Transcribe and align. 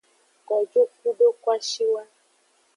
Kojo 0.47 0.81
kudo 0.97 1.27
kwashiwa. 1.41 2.03